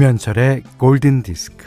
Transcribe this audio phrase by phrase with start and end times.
[0.00, 1.66] 김현철의 골든 디스크.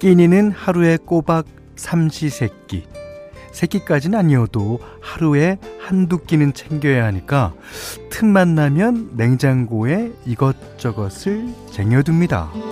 [0.00, 2.82] 끼니는 하루에 꼬박 삼시세끼.
[3.52, 7.54] 세끼까지는 아니어도 하루에 한두 끼는 챙겨야 하니까
[8.10, 12.69] 틈만 나면 냉장고에 이것저것을 쟁여둡니다.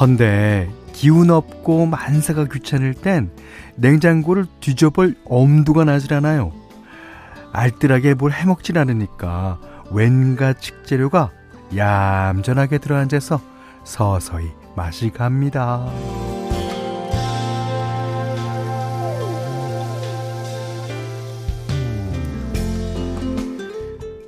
[0.00, 3.30] 헌데 기운 없고 만사가 귀찮을 땐
[3.76, 6.52] 냉장고를 뒤져볼 엄두가 나질 않아요.
[7.52, 9.58] 알뜰하게 뭘 해먹질 않으니까
[9.90, 11.30] 왠가 식재료가
[11.76, 13.40] 얌전하게 들어앉아서
[13.84, 15.86] 서서히 맛이 갑니다.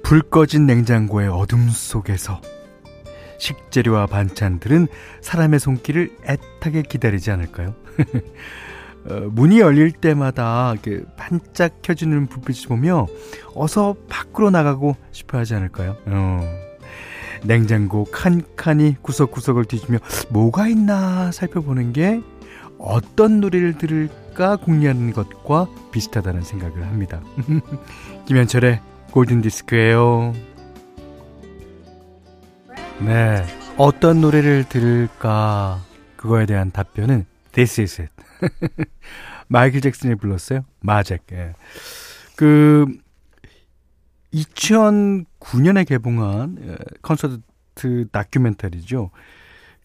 [0.03, 2.41] 불 꺼진 냉장고의 어둠 속에서
[3.41, 4.87] 식재료와 반찬들은
[5.23, 7.75] 사람의 손길을 애타게 기다리지 않을까요?
[9.09, 13.07] 어, 문이 열릴 때마다 그 반짝 켜지는 불빛을 보며
[13.55, 15.97] 어서 밖으로 나가고 싶어 하지 않을까요?
[16.07, 16.41] 어.
[17.43, 22.21] 냉장고 칸칸이 구석구석을 뒤지며 뭐가 있나 살펴보는 게
[22.79, 27.23] 어떤 노래를 들을까 궁리하는 것과 비슷하다는 생각을 합니다.
[28.29, 28.81] 김현철의
[29.13, 30.50] 골든디스크예요.
[33.05, 33.45] 네.
[33.79, 35.81] 어떤 노래를 들을까
[36.17, 38.13] 그거에 대한 답변은 This is it.
[39.49, 40.65] 마이클 잭슨이 불렀어요.
[40.81, 41.23] 마잭.
[41.33, 41.55] 예.
[42.37, 42.87] 그
[44.35, 49.11] 2009년에 개봉한 예, 콘서트 다큐멘터리죠.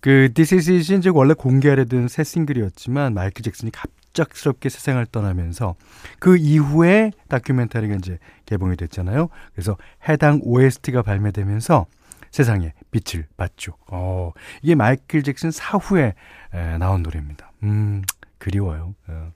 [0.02, 5.76] 그 This Is It이 이제 원래 공개하려던 새 싱글이었지만 마이클 잭슨이 갑작스럽게 세상을 떠나면서
[6.20, 9.30] 그 이후에 다큐멘터리가 이제 개봉이 됐잖아요.
[9.54, 11.88] 그래서 해당 OST가 발매되면서
[12.36, 13.78] 세상에 빛을 봤죠.
[13.88, 16.16] 어, 이게 마이클 잭슨 사후에
[16.54, 17.54] 에, 나온 노래입니다.
[17.64, 18.02] 음,
[18.40, 18.94] 그리워요.
[19.08, 19.32] 어.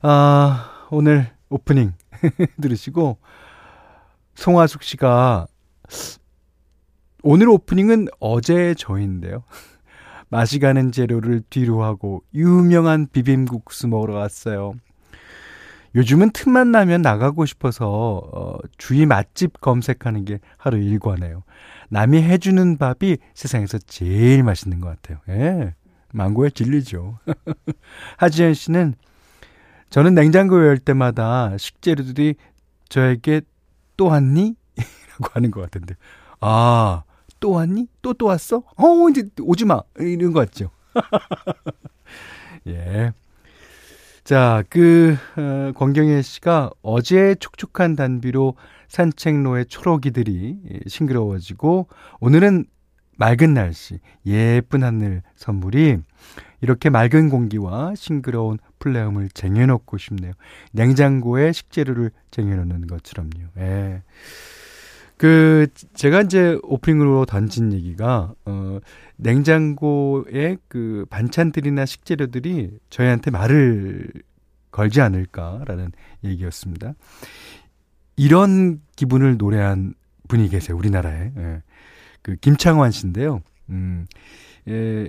[0.00, 1.92] 아, 오늘 오프닝
[2.62, 3.18] 들으시고
[4.34, 5.46] 송하숙 씨가
[7.22, 9.44] 오늘 오프닝은 어제 저인데요.
[10.30, 14.72] 맛이 가는 재료를 뒤로 하고 유명한 비빔국수 먹으러 갔어요.
[15.94, 21.42] 요즘은 틈만 나면 나가고 싶어서 어, 주위 맛집 검색하는 게 하루 일과네요.
[21.90, 25.18] 남이 해주는 밥이 세상에서 제일 맛있는 것 같아요.
[25.28, 25.74] 예,
[26.12, 27.18] 망고에 질리죠.
[28.18, 28.94] 하지연 씨는
[29.90, 32.34] 저는 냉장고 열 때마다 식재료들이
[32.88, 33.40] 저에게
[33.96, 34.56] 또 왔니?
[35.12, 35.94] 라고 하는 것 같은데.
[36.40, 37.02] 아,
[37.40, 37.88] 또 왔니?
[38.02, 38.62] 또 또 왔어?
[38.76, 39.80] 어, 이제 오지 마.
[39.98, 40.70] 이런 거 같죠.
[42.66, 43.12] 예.
[44.24, 48.54] 자, 그, 어, 권경혜 씨가 어제 촉촉한 단비로
[48.88, 51.88] 산책로의 초록이들이 싱그러워지고,
[52.20, 52.66] 오늘은
[53.16, 55.98] 맑은 날씨, 예쁜 하늘 선물이
[56.60, 60.32] 이렇게 맑은 공기와 싱그러운 플레음을 쟁여놓고 싶네요.
[60.72, 63.48] 냉장고에 식재료를 쟁여놓는 것처럼요.
[63.58, 64.02] 예.
[65.16, 68.78] 그 제가 이제 오프닝으로 던진 얘기가 어
[69.16, 74.10] 냉장고에 그 반찬들이나 식재료들이 저희한테 말을
[74.70, 75.92] 걸지 않을까라는
[76.22, 76.92] 얘기였습니다.
[78.16, 79.94] 이런 기분을 노래한
[80.28, 80.76] 분이 계세요.
[80.76, 81.32] 우리나라에.
[81.36, 81.62] 예.
[82.22, 83.42] 그 김창완 씨인데요.
[83.70, 84.06] 음.
[84.68, 85.08] 예,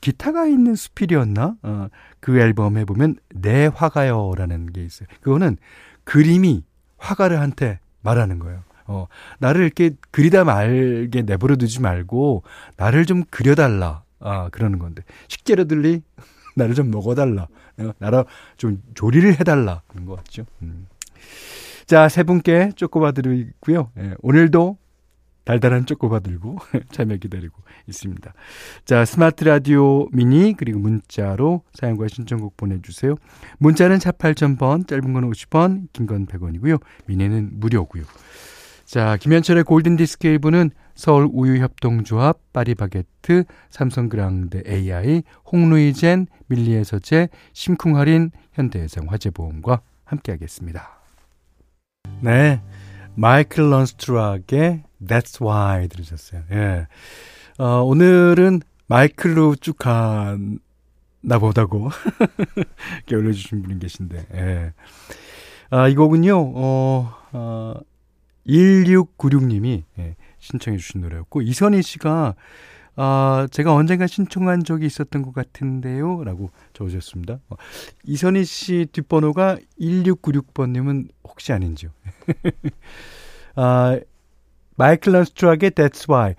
[0.00, 1.56] 기타가 있는 수필이었나?
[1.62, 1.88] 어,
[2.20, 5.08] 그 앨범에 보면 내 화가요라는 게 있어요.
[5.20, 5.56] 그거는
[6.04, 6.64] 그림이
[6.98, 8.62] 화가를 한테 말하는 거예요.
[8.86, 9.06] 어,
[9.38, 12.42] 나를 이렇게 그리다 말게 내버려 두지 말고
[12.76, 14.02] 나를 좀 그려달라.
[14.20, 15.02] 아, 그러는 건데.
[15.28, 16.02] 식재료들이
[16.54, 17.48] 나를 좀 먹어달라.
[17.78, 18.24] 어, 나를
[18.56, 19.82] 좀 조리를 해달라.
[19.88, 20.44] 그런 것 같죠.
[20.62, 20.86] 음.
[21.86, 23.90] 자, 세 분께 쪼꼬바 드리고요.
[23.98, 24.78] 예, 오늘도
[25.44, 26.58] 달달한 쪼꼬바 들고
[26.92, 27.54] 참여 기다리고
[27.88, 28.32] 있습니다.
[28.84, 33.16] 자, 스마트 라디오 미니 그리고 문자로 사연과 신청곡 보내주세요.
[33.58, 36.80] 문자는 4 8000번, 짧은 건 50원, 긴 건 100원이고요.
[37.06, 38.04] 미니는 무료고요.
[38.84, 51.01] 자, 김현철의 골든디스크 1부는 서울 우유협동조합, 파리바게트, 삼성그랑드 AI, 홍루이젠, 밀리에서제, 심쿵할인, 현대해상 화재보험과 함께하겠습니다.
[52.22, 52.62] 네,
[53.16, 56.42] 마이클 런스트락의 That's Why 들으셨어요.
[56.52, 56.86] 예.
[57.58, 61.90] 어, 오늘은 마이클로 쭉 가나 보다고
[63.08, 64.72] 이렇게 올려주신 분이 계신데, 예.
[65.70, 67.74] 아, 이 곡은요, 어, 어,
[68.46, 72.36] 1696님이 예, 신청해 주신 노래였고, 이선희 씨가,
[72.94, 76.24] 아, 제가 언젠가 신청한 적이 있었던 것 같은데요.
[76.24, 77.40] 라고 적으셨습니다.
[77.48, 77.56] 어,
[78.04, 81.90] 이선희 씨 뒷번호가 1696번님은 혹시 아닌지요?
[83.56, 83.98] 아,
[84.76, 86.34] 마이클 런스트락의 That's Why.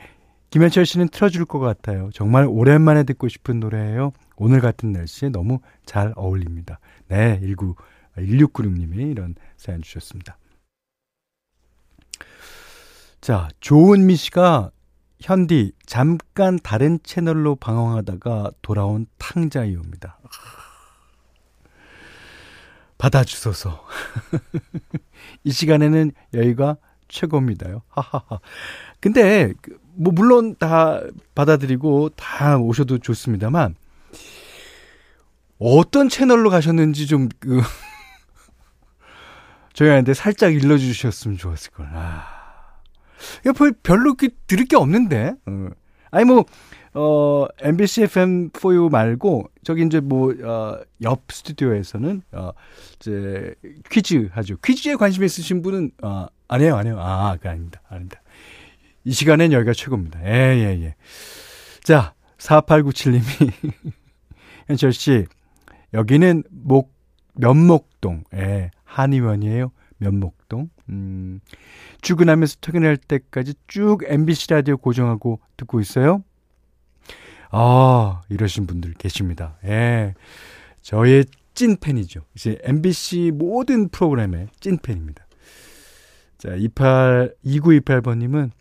[0.52, 2.12] 김현철 씨는 틀어줄 것 같아요.
[2.14, 4.12] 정말 오랜만에 듣고 싶은 노래예요.
[4.36, 6.80] 오늘 같은 날씨에 너무 잘 어울립니다.
[7.08, 7.76] 네, 19,
[8.18, 10.38] 1696님이 이런 사연 주셨습니다.
[13.20, 14.70] 자, 조은미 씨가
[15.24, 20.20] 현디 잠깐 다른 채널로 방황하다가 돌아온 탕자이오입니다.
[22.98, 23.86] 받아주소서.
[25.46, 26.76] 이 시간에는 여기가
[27.08, 27.84] 최고입니다요.
[27.88, 28.42] 하하하.
[29.00, 31.00] 근데 그, 뭐 물론 다
[31.36, 33.76] 받아들이고 다 오셔도 좋습니다만
[35.58, 37.62] 어떤 채널로 가셨는지 좀 그
[39.72, 41.88] 저희한테 살짝 일러주셨으면 좋았을 걸.
[41.94, 42.33] 아.
[43.84, 45.34] 별로 그 들을 게 없는데.
[45.46, 45.68] 어.
[46.12, 46.46] 아니 뭐
[46.96, 52.52] 어, MBC FM4U 말고, 저기 이제 뭐, 어, 옆 스튜디오에서는, 어,
[53.00, 53.56] 이제,
[53.90, 54.58] 퀴즈 하죠.
[54.58, 57.00] 퀴즈에 관심 있으신 분은, 어, 아니에요, 아니에요.
[57.00, 57.82] 아, 그 아닙니다.
[57.90, 58.22] 아닙니다.
[59.06, 60.24] 이 시간엔 여기가 최고입니다.
[60.24, 60.96] 예, 예, 예.
[61.84, 63.52] 자, 4897님이,
[64.68, 65.26] 현철 씨,
[65.96, 66.94] 여기는 목,
[67.34, 69.72] 면목동, 예, 한의원이에요.
[70.04, 70.70] 면목동.
[70.90, 71.40] 음,
[72.02, 76.24] 출근하면서 퇴근할 때까지 쭉 MBC 라디오 고정하고 듣고 있어요.
[77.52, 79.58] 아, 이러신 분들 계십니다.
[79.66, 80.14] 예.
[80.82, 82.22] 저의 찐팬이죠.
[82.36, 85.26] 이제 MBC 모든 프로그램의 찐팬입니다.
[86.38, 88.52] 자, 28, 2928번님은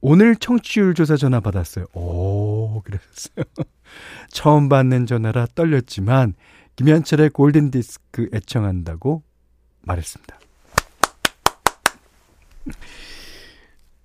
[0.00, 1.86] 오늘 청취율 조사 전화 받았어요.
[1.92, 3.44] 오, 그랬어요.
[4.30, 6.34] 처음 받는 전화라 떨렸지만
[6.76, 9.22] 김현철의 골든 디스크 애청한다고
[9.82, 10.38] 말했습니다.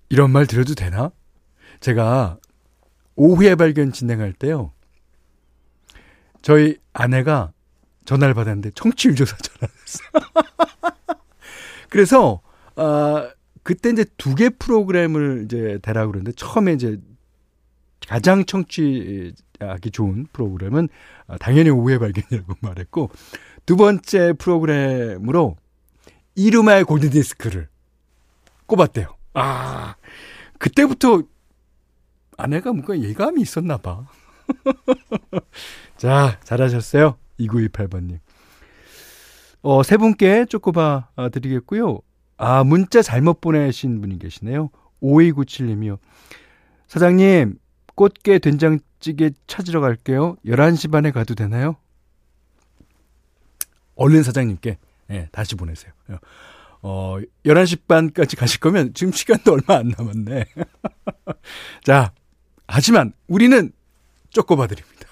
[0.09, 1.11] 이런 말 드려도 되나?
[1.79, 2.37] 제가
[3.15, 4.71] 오후에 발견 진행할 때요.
[6.41, 7.51] 저희 아내가
[8.05, 10.09] 전화를 받았는데 청취율 조사 전화했어요.
[11.89, 12.41] 그래서
[12.75, 13.31] 아
[13.63, 16.99] 그때 이제 두 개 프로그램을 이제 대라고 그러는데 처음에 이제
[18.07, 20.87] 가장 청취하기 좋은 프로그램은
[21.27, 23.09] 아, 당연히 오후에 발견이라고 말했고
[23.65, 25.57] 두 번째 프로그램으로
[26.35, 27.69] 이름의 골드디스크를
[28.67, 29.15] 꼽았대요.
[29.33, 29.95] 아
[30.59, 31.23] 그때부터
[32.37, 34.07] 아내가 뭔가 예감이 있었나 봐.
[35.97, 37.17] 자, 잘하셨어요.
[37.39, 38.19] 2928번님.
[39.61, 41.99] 어, 세 분께 쪼꼬바 아, 드리겠고요.
[42.37, 44.69] 아, 문자 잘못 보내신 분이 계시네요.
[45.01, 45.97] 5297님이요.
[46.87, 47.57] 사장님,
[47.95, 50.35] 꽃게 된장찌개 찾으러 갈게요.
[50.45, 51.77] 11시 반에 가도 되나요?
[53.95, 55.93] 얼른 사장님께 네, 다시 보내세요.
[56.81, 60.45] 어, 11시 반까지 가실 거면 지금 시간도 얼마 안 남았네.
[61.83, 62.11] 자,
[62.67, 63.71] 하지만 우리는
[64.29, 65.07] 쪼꼬봐드립니다.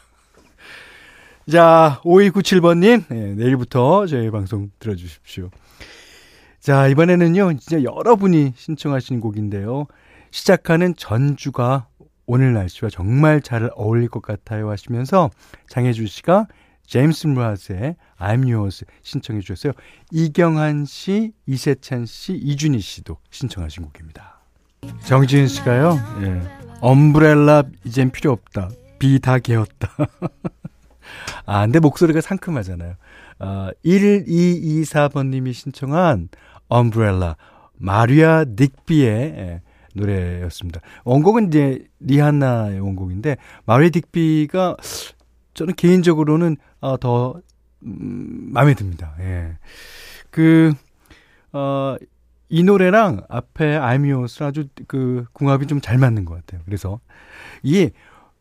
[1.52, 5.50] 자, 5297번님, 네, 내일부터 저희 방송 들어주십시오.
[6.60, 9.88] 자, 이번에는요, 진짜 여러분이 신청하신 곡인데요.
[10.32, 11.88] 시작하는 전주가
[12.26, 15.30] 오늘 날씨와 정말 잘 어울릴 것 같아요 하시면서
[15.68, 16.48] 장혜주 씨가
[16.86, 19.74] 제임스 무라스의 I'm Yours 신청해 주셨어요.
[20.12, 24.40] 이경한 씨, 이세찬 씨, 이준희 씨도 신청하신 곡입니다.
[25.06, 25.98] 정지은 씨가요.
[26.22, 26.42] 예.
[26.82, 28.70] 엄브렐라 이젠 필요 없다.
[29.00, 29.90] 비 다 개었다.
[31.46, 32.96] 아, 근데 목소리가 상큼하잖아요.
[33.40, 36.30] 아, 1224번님이 신청한
[36.68, 37.36] 엄브렐라
[37.78, 39.62] 마리아 닉비의 예,
[39.96, 40.82] 노래였습니다.
[41.04, 44.78] 원곡은 이제 리하나의 원곡인데 마리아 닉비가
[45.54, 47.42] 저는 개인적으로는 어, 더
[47.86, 49.16] 음, 마음에 듭니다.
[49.20, 49.58] 예.
[50.30, 50.74] 그
[51.54, 51.96] 어,
[52.50, 56.62] 이 노래랑 앞에 아이미오스 아주 그 궁합이 좀 잘 맞는 것 같아요.
[56.66, 57.00] 그래서
[57.64, 57.92] 이게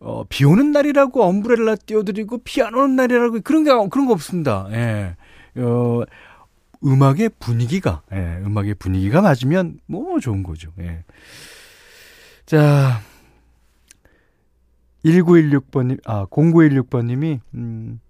[0.00, 4.66] 어, 비 오는 날이라고 엄브렐라 띄워드리고 비 안 오는 날이라고 그런 게 그런 거 없습니다.
[4.72, 5.16] 예.
[5.56, 6.02] 어,
[6.84, 10.72] 음악의 분위기가 예, 음악의 분위기가 맞으면 뭐 좋은 거죠.
[10.80, 11.04] 예.
[12.44, 13.00] 자
[15.04, 18.00] 1916번님 아 0916번님이 음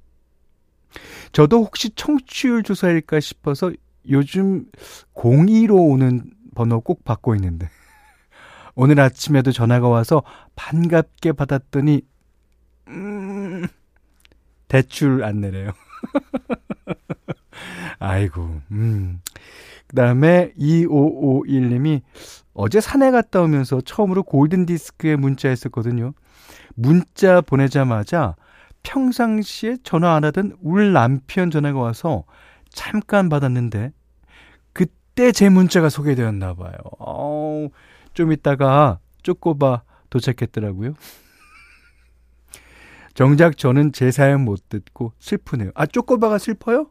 [1.33, 3.73] 저도 혹시 청취율 조사일까 싶어서
[4.09, 4.67] 요즘
[5.15, 7.69] 02로 오는 번호 꼭 받고 있는데.
[8.75, 10.23] 오늘 아침에도 전화가 와서
[10.57, 12.03] 반갑게 받았더니,
[12.89, 13.67] 음,
[14.69, 15.73] 대출 안 내래요.
[17.99, 19.21] 아이고, 음.
[19.87, 22.01] 그 다음에 2551님이
[22.55, 26.13] 어제 산에 갔다 오면서 처음으로 골든 디스크에 문자 했었거든요.
[26.75, 28.35] 문자 보내자마자
[28.83, 32.25] 평상시에 전화 안 하던 울 남편 전화가 와서
[32.71, 33.93] 잠깐 받았는데
[34.73, 36.77] 그때 제 문자가 소개되었나 봐요.
[36.99, 37.71] 어우,
[38.15, 40.95] 좀 있다가 쪼꼬바 도착했더라고요.
[43.15, 45.71] 정작 저는 제 사연 못 듣고 슬프네요.
[45.75, 46.91] 아, 쪼꼬바가 슬퍼요?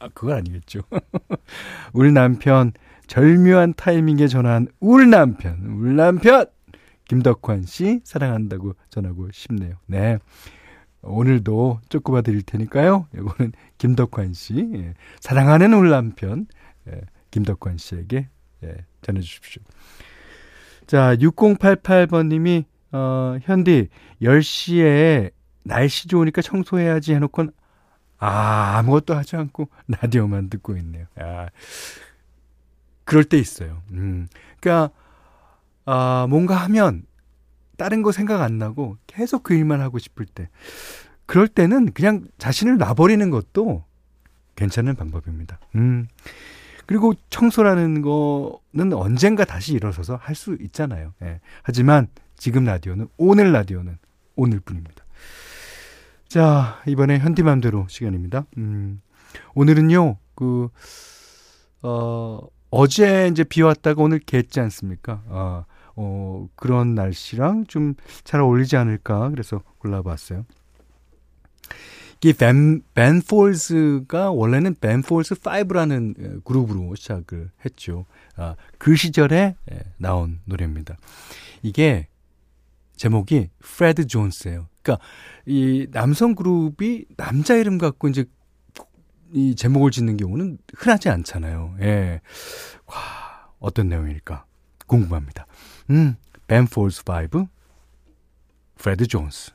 [0.00, 0.80] 아, 그건 아니겠죠.
[1.92, 2.72] 우리 남편
[3.06, 6.46] 절묘한 타이밍에 전화한 울 남편, 울 남편!
[7.06, 9.74] 김덕환 씨, 사랑한다고 전하고 싶네요.
[9.86, 10.18] 네.
[11.02, 13.06] 오늘도 쪼꼬봐 드릴 테니까요.
[13.14, 14.94] 이거는 김덕환 씨, 예.
[15.20, 16.46] 사랑하는 울 남편,
[16.88, 17.00] 예.
[17.30, 18.28] 김덕환 씨에게
[18.64, 18.74] 예.
[19.02, 19.62] 전해주십시오.
[20.86, 23.88] 자, 6088번님이, 어, 현디,
[24.22, 25.30] 10시에
[25.62, 27.52] 날씨 좋으니까 청소해야지 해놓곤,
[28.18, 31.06] 아, 아무것도 하지 않고 라디오만 듣고 있네요.
[31.16, 31.48] 아,
[33.04, 33.82] 그럴 때 있어요.
[33.92, 34.26] 음.
[34.60, 34.90] 그니까,
[35.86, 37.04] 아, 뭔가 하면
[37.80, 40.50] 다른 거 생각 안 나고 계속 그 일만 하고 싶을 때.
[41.24, 43.84] 그럴 때는 그냥 자신을 놔버리는 것도
[44.54, 45.58] 괜찮은 방법입니다.
[45.76, 46.06] 음.
[46.84, 51.14] 그리고 청소라는 거는 언젠가 다시 일어서서 할 수 있잖아요.
[51.22, 51.40] 예.
[51.62, 53.96] 하지만 지금 라디오는, 오늘 라디오는
[54.36, 55.04] 오늘 뿐입니다.
[56.28, 58.44] 자, 이번에 현디맘대로 시간입니다.
[58.58, 59.00] 음.
[59.54, 60.68] 오늘은요, 그,
[61.80, 65.22] 어, 어제 이제 비 왔다가 오늘 개했지 않습니까?
[65.30, 65.64] 아,
[66.02, 70.46] 어, 그런 날씨랑 좀 잘 어울리지 않을까 그래서 골라봤어요.
[72.22, 78.04] 이 벤, 벤 폴즈가 원래는 벤 폴즈 5라는 그룹으로 시작을 했죠.
[78.36, 80.96] 아, 그 시절에 예, 나온 노래입니다.
[81.62, 82.08] 이게
[82.96, 84.68] 제목이 프레드 존스예요.
[84.82, 85.04] 그러니까
[85.46, 88.26] 이 남성 그룹이 남자 이름 갖고 이제
[89.32, 91.76] 이 제목을 짓는 경우는 흔하지 않잖아요.
[91.80, 92.20] 예.
[92.86, 92.94] 와,
[93.60, 94.44] 어떤 내용일까?
[94.86, 95.46] 궁금합니다.
[95.90, 96.16] 음,
[96.46, 97.48] 벤 폴즈 5,
[98.78, 99.52] 프레드 존스.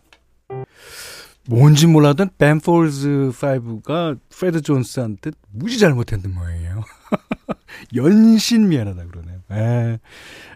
[1.47, 6.81] 뭔지 몰라도 벤 폴즈 5가 프레드 존스한테 무지 잘못했는 모양이에요.
[7.95, 9.39] 연신 미안하다 그러네요.
[9.51, 9.99] 에,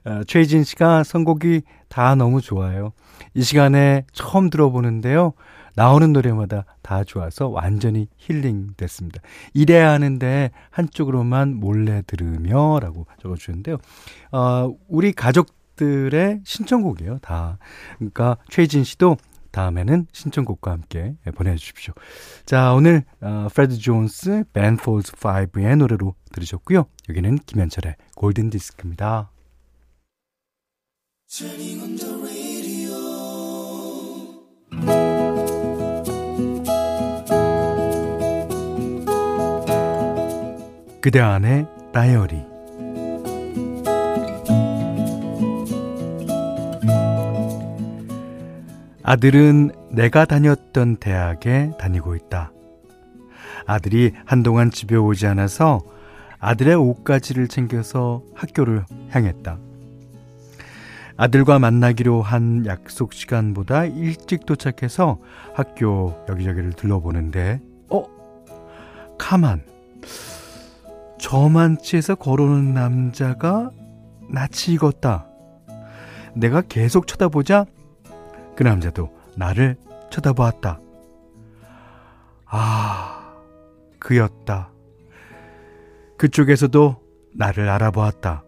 [0.03, 2.91] 아, 최진 씨가 선곡이 다 너무 좋아요.
[3.33, 5.33] 이 시간에 처음 들어보는데요.
[5.75, 9.21] 나오는 노래마다 다 좋아서 완전히 힐링 됐습니다.
[9.53, 13.77] 이래야 하는데 한쪽으로만 몰래 들으며 라고 적어주는데요.
[14.31, 17.57] 어, 우리 가족 들의 신청곡이에요, 다.
[17.98, 19.15] 그러니까 최진 씨도
[19.51, 21.93] 다음에는 신청곡과 함께 보내주십시오.
[22.45, 26.86] 자, 오늘 어, 프레드 존스 벤 폴즈 5의 노래로 들으셨고요.
[27.07, 29.31] 여기는 김현철의 골든 디스크입니다.
[41.01, 42.49] 그대 안의 다이어리
[49.10, 52.51] 아들은 내가 다녔던 대학에 다니고 있다.
[53.66, 55.82] 아들이 한동안 집에 오지 않아서
[56.38, 59.58] 아들의 옷가지를 챙겨서 학교를 향했다.
[61.18, 65.18] 아들과 만나기로 한 약속 시간보다 일찍 도착해서
[65.56, 68.06] 학교 여기저기를 둘러보는데, 어?
[69.18, 69.63] 가만.
[71.18, 73.72] 저만치에서 걸어오는 남자가
[74.30, 75.25] 낯이 익었다.
[76.36, 77.66] 내가 계속 쳐다보자
[78.60, 79.78] 그 남자도 나를
[80.10, 80.82] 쳐다보았다.
[82.46, 83.34] 아,
[84.00, 84.74] 그였다.
[86.18, 87.01] 그쪽에서도
[87.36, 88.44] 나를 알아보았다.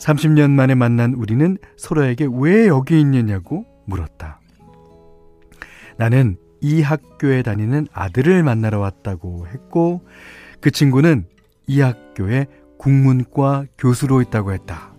[0.00, 4.40] 30년 만에 만난 우리는 서로에게 왜 여기 있느냐고 물었다.
[5.96, 10.04] 나는 이 학교에 다니는 아들을 만나러 왔다고 했고,
[10.60, 11.28] 그 친구는
[11.68, 12.48] 이 학교에
[12.78, 14.93] 국문과 교수로 있다고 했다.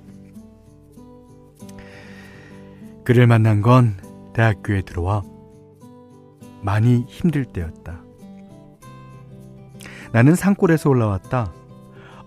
[3.06, 3.96] 그를 만난 건
[4.34, 5.22] 대학교에 들어와
[6.64, 8.02] 많이 힘들 때였다.
[10.12, 11.54] 나는 산골에서 올라왔다.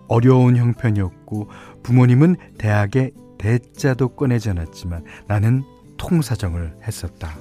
[0.06, 1.48] 어려운 형편이었고
[1.82, 5.64] 부모님은 대학에 대자도 꺼내지 않았지만 나는
[5.96, 7.36] 통사정을 했었다.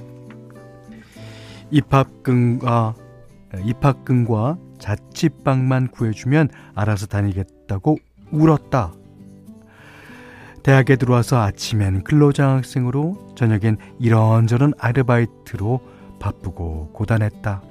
[1.70, 2.96] 입학금과
[3.64, 7.98] 입학금과 자취방만 구해주면 알아서 다니겠다고
[8.32, 8.94] 울었다.
[10.68, 15.80] 대학에 들어와서 아침엔 근로장학생으로 저녁엔 이런저런 아르바이트로
[16.20, 17.62] 바쁘고 고단했다.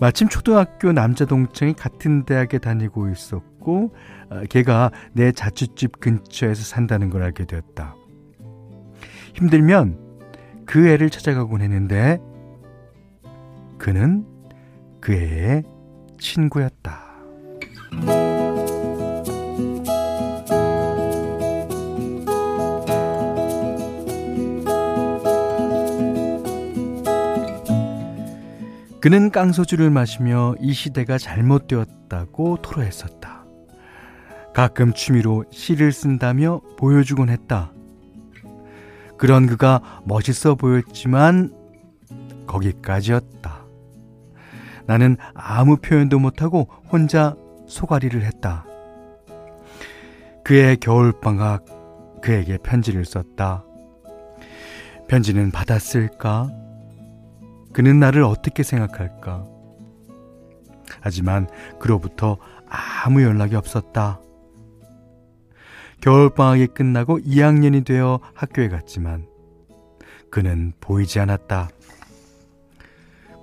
[0.00, 3.94] 마침 초등학교 남자 동창이 같은 대학에 다니고 있었고
[4.30, 7.96] 어, 걔가 내 자취집 근처에서 산다는 걸 알게 되었다.
[9.34, 9.98] 힘들면
[10.64, 12.18] 그 애를 찾아가곤 했는데
[13.76, 14.24] 그는
[15.02, 15.64] 그 애의
[16.18, 17.12] 친구였다.
[29.02, 33.44] 그는 깡소주를 마시며 이 시대가 잘못되었다고 토로했었다.
[34.54, 37.72] 가끔 취미로 시를 쓴다며 보여주곤 했다.
[39.18, 41.52] 그런 그가 멋있어 보였지만
[42.46, 43.64] 거기까지였다.
[44.86, 47.34] 나는 아무 표현도 못하고 혼자
[47.66, 48.64] 소가리를 했다.
[50.44, 53.64] 그의 겨울방학 그에게 편지를 썼다.
[55.08, 56.61] 편지는 받았을까?
[57.72, 59.46] 그는 나를 어떻게 생각할까?
[61.00, 61.48] 하지만
[61.78, 62.36] 그로부터
[62.68, 64.20] 아무 연락이 없었다.
[66.00, 69.26] 겨울방학이 끝나고 2학년이 되어 학교에 갔지만
[70.30, 71.68] 그는 보이지 않았다.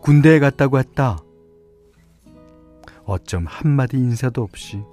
[0.01, 1.19] 군대에 갔다고 했다.
[3.05, 4.83] 어쩜 한마디 인사도 없이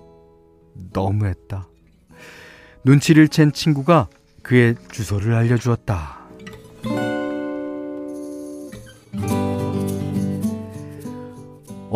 [0.92, 1.68] 너무했다.
[2.84, 4.08] 눈치를 챈 친구가
[4.42, 6.25] 그의 주소를 알려주었다.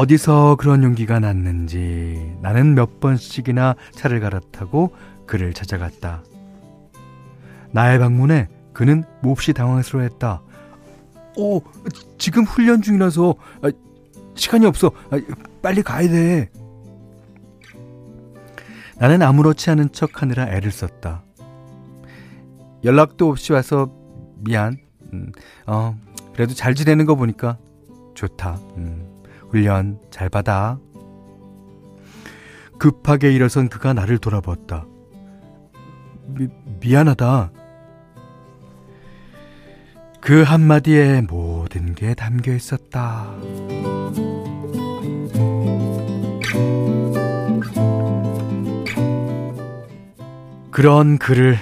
[0.00, 6.24] 어디서 그런 용기가 났는지 나는 몇 번씩이나 차를 갈아타고 그를 찾아갔다.
[7.72, 10.40] 나의 방문에 그는 몹시 당황스러워했다.
[11.36, 11.60] 오,
[12.16, 13.70] 지금 훈련 중이라서 아,
[14.36, 14.90] 시간이 없어.
[15.10, 15.20] 아,
[15.60, 16.50] 빨리 가야 돼.
[18.96, 21.24] 나는 아무렇지 않은 척 하느라 애를 썼다.
[22.84, 23.92] 연락도 없이 와서
[24.38, 24.78] 미안.
[25.12, 25.30] 음,
[25.66, 25.94] 어,
[26.32, 27.58] 그래도 잘 지내는 거 보니까
[28.14, 28.54] 좋다.
[28.78, 29.09] 음,
[29.50, 30.78] 훈련 잘 받아.
[32.78, 34.86] 급하게 일어선 그가 나를 돌아보았다.
[36.28, 36.48] 미,
[36.80, 37.52] 미안하다.
[40.20, 43.34] 그 한마디에 모든 게 담겨 있었다.
[50.70, 51.56] 그런 그를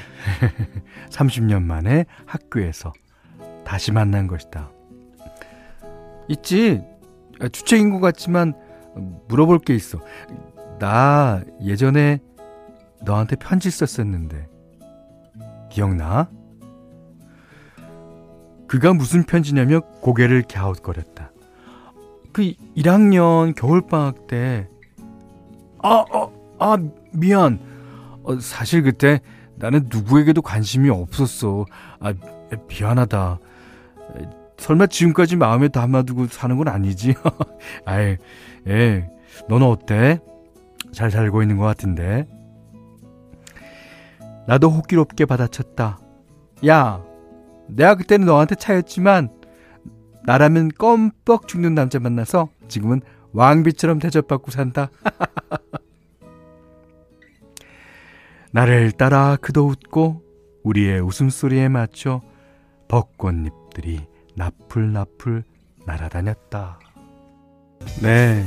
[1.11, 2.93] 30년 만에 학교에서
[3.65, 4.71] 다시 만난 것이다.
[6.29, 6.83] 있지.
[7.53, 8.55] 주책인 것 같지만
[9.29, 9.99] 물어볼 게 있어.
[10.79, 12.21] 나 예전에
[13.05, 14.49] 너한테 편지 썼었는데
[15.71, 16.31] 기억나?
[18.67, 21.33] 그가 무슨 편지냐며 고개를 갸웃거렸다.
[22.33, 24.69] 그 1학년 겨울방학 때
[25.81, 26.77] 아, 어, 아,
[27.13, 27.61] 미안.
[28.25, 29.21] 어, 사실 그때
[29.57, 31.65] 나는 누구에게도 관심이 없었어.
[32.01, 32.13] 아,
[32.69, 33.39] 미안하다.
[34.59, 37.15] 설마 지금까지 마음에 담아두고 사는 건 아니지?
[37.87, 38.17] 아이,
[38.67, 39.09] 예.
[39.49, 40.21] 너는 어때?
[40.93, 42.27] 잘 살고 있는 것 같은데.
[44.47, 45.99] 나도 호기롭게 받아쳤다.
[46.67, 47.03] 야,
[47.69, 49.31] 내가 그때는 너한테 차였지만,
[50.25, 53.01] 나라면 껌뻑 죽는 남자 만나서 지금은
[53.33, 54.91] 왕비처럼 대접받고 산다.
[58.53, 60.23] 나를 따라 그도 웃고
[60.65, 62.23] 우리의 웃음소리에 맞춰
[62.89, 64.07] 벚꽃잎들이
[64.39, 65.43] 나풀나풀
[65.85, 66.79] 날아다녔다.
[68.01, 68.45] 네.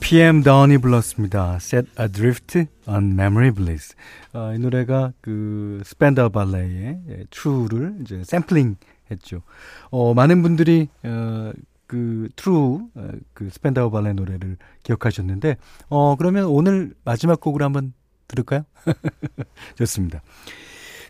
[0.00, 1.56] PM 다운이 불렀습니다.
[1.56, 3.94] Set Adrift on Memory Bliss.
[4.32, 8.76] 어, 이 노래가 그 스펜더 발레의 예, True를 이제 샘플링
[9.10, 9.42] 했죠.
[9.90, 11.52] 어, 많은 분들이 어,
[11.86, 15.56] 그 True 어, 그 스펜더 발레 노래를 기억하셨는데
[15.88, 17.92] 어, 그러면 오늘 마지막 곡으로 한번
[18.28, 18.64] 들을까요?
[19.76, 20.22] 좋습니다.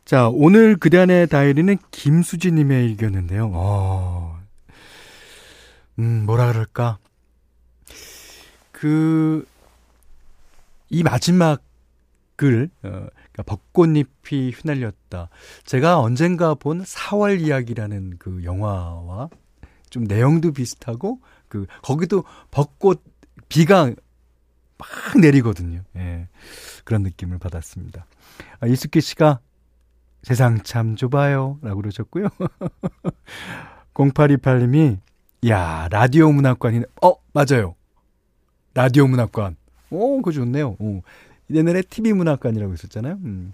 [0.05, 3.51] 자, 오늘 그대안의 다이리는 김수지님의 의견인데요.
[3.55, 4.39] 어,
[5.99, 6.99] 음, 뭐라 그럴까.
[8.73, 9.47] 그,
[10.91, 11.63] 이 마지막
[12.35, 15.29] 글, 어, 그러니까 벚꽃잎이 휘날렸다.
[15.65, 19.29] 제가 언젠가 본 4월 이야기라는 그 영화와
[19.89, 23.05] 좀 내용도 비슷하고, 그, 거기도 벚꽃,
[23.49, 23.93] 비가
[24.79, 24.89] 막
[25.21, 25.85] 내리거든요.
[25.97, 26.29] 예.
[26.85, 28.05] 그런 느낌을 받았습니다.
[28.59, 29.39] 아, 이숙기 씨가
[30.23, 31.59] 세상 참 좁아요.
[31.63, 32.29] 라고 그러셨고요.
[33.95, 34.99] 0828님이,
[35.49, 36.85] 야, 라디오 문학관이네.
[37.03, 37.75] 어, 맞아요.
[38.75, 39.57] 라디오 문학관.
[39.91, 40.77] 오, 그거 좋네요.
[40.79, 41.03] 오.
[41.51, 43.19] 옛날에 TV 문학관이라고 있었잖아요.
[43.25, 43.53] 음.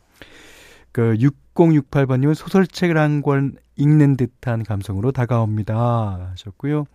[0.93, 1.17] 그
[1.55, 6.31] 6068번님은 소설책을 한 권 읽는 듯한 감성으로 다가옵니다.
[6.33, 6.87] 하셨고요.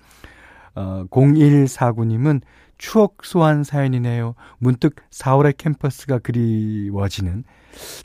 [0.75, 2.41] 어, 0149님은
[2.77, 4.35] 추억 소환 사연이네요.
[4.57, 7.43] 문득 4월의 캠퍼스가 그리워지는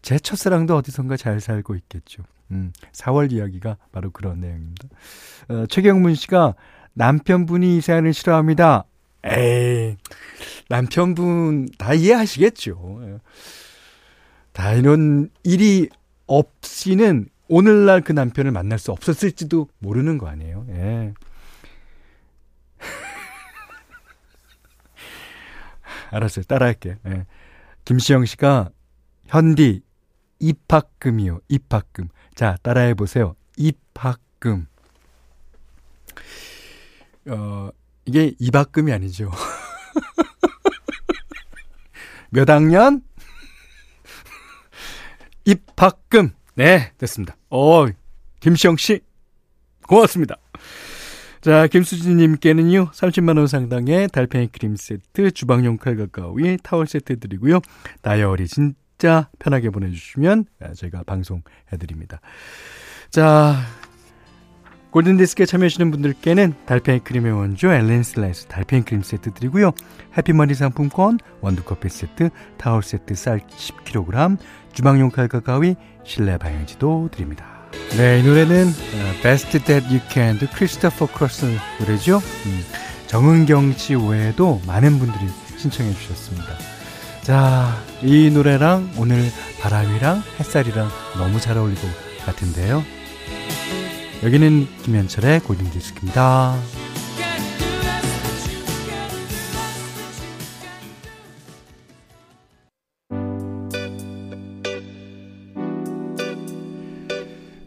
[0.02, 2.22] 제 첫사랑도 어디선가 잘 살고 있겠죠.
[2.50, 4.88] 음, 4월 이야기가 바로 그런 내용입니다.
[5.48, 6.54] 어, 최경문 씨가
[6.94, 8.84] 남편분이 이 사연을 싫어합니다.
[9.24, 9.96] 에이,
[10.68, 13.18] 남편분 다 이해하시겠죠.
[14.52, 15.88] 다 이런 일이
[16.26, 20.66] 없이는 오늘날 그 남편을 만날 수 없었을지도 모르는 거 아니에요.
[20.70, 21.14] 예.
[26.10, 26.44] 알았어요.
[26.44, 26.96] 따라할게요.
[27.06, 27.26] 예.
[27.84, 28.70] 김시영 씨가
[29.26, 29.82] 현디
[30.40, 31.40] 입학금이요.
[31.48, 32.08] 입학금.
[32.34, 33.34] 자, 따라해 보세요.
[33.56, 34.66] 입학금.
[37.26, 37.70] 어,
[38.04, 39.30] 이게 입학금이 아니죠.
[42.30, 43.02] 몇 학년?
[45.44, 46.30] 입학금.
[46.54, 47.36] 네, 됐습니다.
[47.50, 47.86] 어,
[48.40, 49.00] 김시영 씨
[49.86, 50.36] 고맙습니다.
[51.40, 57.60] 자, 김수진님께는요, 30만원 상당의 달팽이 크림 세트, 주방용 칼과 가위, 타월 세트 드리고요,
[58.02, 62.20] 어리진 문자 편하게 보내주시면 저희가 방송해드립니다.
[63.10, 63.54] 자,
[64.90, 69.70] 골든디스크에 참여하시는 분들께는 달팽이 크림의 원조 엘렌실라 달팽이 크림 세트 드리고요.
[70.16, 74.38] 해피머니 상품권, 원두커피 세트, 타월 세트 쌀 10kg,
[74.72, 77.57] 주방용 칼과 가위, 실내 방향제도 드립니다.
[77.96, 82.22] 네, 이 노래는 어, Best That You Can 도 크리스토퍼 크로스 노래죠.
[82.46, 82.64] 음,
[83.06, 85.24] 정은경 씨 외에도 많은 분들이
[85.56, 86.46] 신청해 주셨습니다.
[87.22, 91.86] 자, 이 노래랑 오늘 바람이랑 햇살이랑 너무 잘 어울리고
[92.24, 92.84] 같은데요.
[94.22, 96.56] 여기는 김현철의 골든디스크입니다.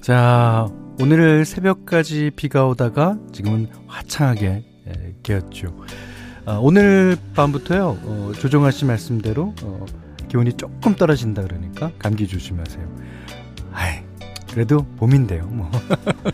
[0.02, 0.68] 자,
[1.00, 4.64] 오늘 새벽까지 비가 오다가 지금은 화창하게
[5.22, 5.78] 개었죠.
[6.48, 9.86] 아, 오늘 밤부터요, 어, 조정아 씨 말씀대로 어,
[10.28, 12.84] 기온이 조금 떨어진다 그러니까 감기 조심하세요.
[13.74, 14.00] 아이,
[14.52, 15.70] 그래도 봄인데요, 뭐.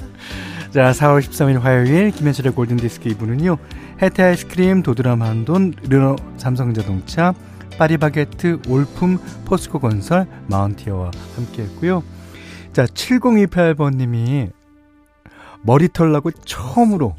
[0.71, 3.58] 자, 4월 13일 화요일 김현철의 골든디스크 2부는요.
[4.01, 7.34] 해태 아이스크림, 도드람 한돈, 르노 삼성자동차,
[7.77, 12.01] 파리바게트, 올품, 포스코 건설, 마운티어와 함께 했고요.
[12.78, 14.52] 자, 7028번님이
[15.63, 17.16] 머리털 나고 처음으로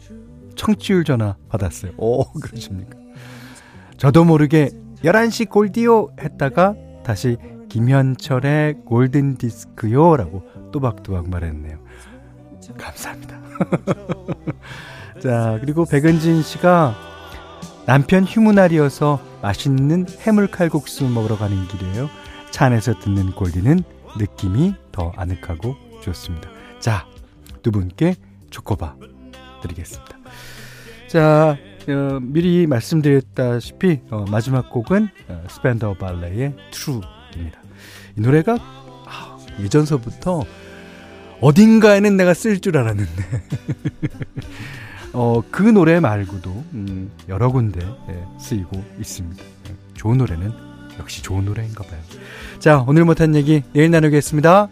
[0.55, 1.95] 청취율 전화 받았어요.
[1.97, 2.97] 오, 그러십니까?
[3.97, 4.71] 저도 모르게
[5.03, 7.39] 11시 골디오 했다가 다시
[7.71, 11.81] 김현철의 골든 디스크요 라고 또박또박 말했네요.
[12.79, 13.41] 감사합니다.
[15.21, 16.95] 자, 그리고 백은진 씨가
[17.85, 22.09] 남편 휴무날이어서 맛있는 해물칼국수 먹으러 가는 길이에요.
[22.53, 23.83] 차 안에서 듣는 골디는
[24.19, 26.51] 느낌이 더 아늑하고 좋습니다.
[26.81, 27.07] 자,
[27.63, 28.17] 두 분께
[28.51, 28.97] 초코바
[29.63, 30.19] 드리겠습니다.
[31.07, 31.57] 자,
[31.89, 37.61] 어, 미리 말씀드렸다시피 어, 마지막 곡은 어, 스펜더 발레의 True입니다.
[38.17, 38.59] 이 노래가
[39.07, 40.45] 아, 예전서부터
[41.41, 43.23] 어딘가에는 내가 쓸 줄 알았는데
[45.15, 49.45] 어, 그 노래 말고도 음, 여러 군데 예, 쓰이고 있습니다.
[49.45, 50.68] 예, 좋은 노래는
[50.99, 52.01] 역시 좋은 노래인가 봐요.
[52.59, 54.69] 자, 오늘 못한 얘기 내일 나누겠습니다.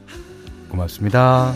[0.68, 1.54] 고맙습니다.